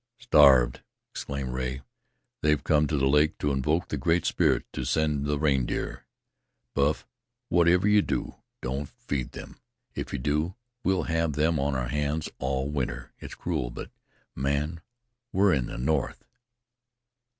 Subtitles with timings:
[0.17, 0.81] "Starved!"
[1.13, 1.83] exclaimed Rea.
[2.41, 6.07] "They've come to the lake to invoke the Great Spirit to send the reindeer.
[6.73, 7.05] Buff,
[7.49, 8.33] whatever you do,
[8.63, 9.59] don't feed them.
[9.93, 13.11] If you do, we'll have them on our hands all winter.
[13.19, 13.91] It's cruel, but,
[14.35, 14.81] man,
[15.31, 16.25] we're in the north!"